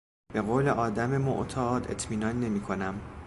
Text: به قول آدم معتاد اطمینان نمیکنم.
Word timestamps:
به 0.33 0.41
قول 0.41 0.67
آدم 0.69 1.17
معتاد 1.17 1.91
اطمینان 1.91 2.39
نمیکنم. 2.39 3.01